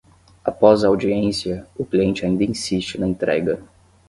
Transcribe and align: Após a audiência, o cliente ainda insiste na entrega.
Após 0.43 0.83
a 0.83 0.87
audiência, 0.87 1.67
o 1.77 1.85
cliente 1.85 2.25
ainda 2.25 2.43
insiste 2.43 2.97
na 2.97 3.07
entrega. 3.07 3.61